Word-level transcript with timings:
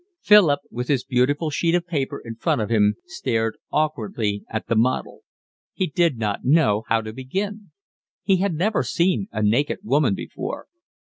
Philip, 0.23 0.61
with 0.71 0.87
his 0.87 1.03
beautiful 1.03 1.51
sheet 1.51 1.75
of 1.75 1.85
paper 1.85 2.19
in 2.25 2.33
front 2.33 2.59
of 2.59 2.71
him, 2.71 2.95
stared 3.05 3.59
awkwardly 3.71 4.43
at 4.49 4.65
the 4.65 4.73
model. 4.75 5.21
He 5.73 5.85
did 5.85 6.17
not 6.17 6.43
know 6.43 6.85
how 6.87 7.01
to 7.01 7.13
begin. 7.13 7.69
He 8.23 8.37
had 8.37 8.55
never 8.55 8.81
seen 8.81 9.27
a 9.31 9.43
naked 9.43 9.81
woman 9.83 10.15
before. 10.15 10.65